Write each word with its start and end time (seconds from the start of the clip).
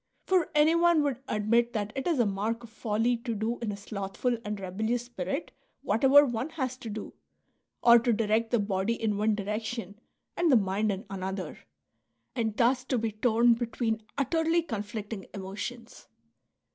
For 0.25 0.49
anyone 0.55 1.03
would 1.03 1.21
admit 1.27 1.73
that 1.73 1.93
it 1.95 2.07
is 2.07 2.17
a 2.17 2.25
mai 2.25 2.53
k 2.53 2.61
of 2.61 2.71
folly 2.71 3.17
to 3.17 3.35
do 3.35 3.59
in 3.59 3.71
a 3.71 3.77
slothful 3.77 4.35
and 4.43 4.59
rebellious 4.59 5.05
spirit 5.05 5.51
whatever 5.83 6.25
one 6.25 6.49
has 6.49 6.75
to 6.77 6.89
do, 6.89 7.13
or 7.83 7.99
to 7.99 8.11
direct 8.11 8.49
the 8.49 8.57
body 8.57 8.99
in 8.99 9.15
one 9.15 9.35
direction 9.35 9.99
and 10.35 10.51
the 10.51 10.55
mind 10.57 10.91
in 10.91 11.05
another, 11.11 11.59
and 12.35 12.57
thus 12.57 12.83
to 12.85 12.97
be 12.97 13.11
torn 13.11 13.53
between 13.53 14.01
utterly 14.17 14.63
conflicting 14.63 15.27
emotions. 15.35 16.07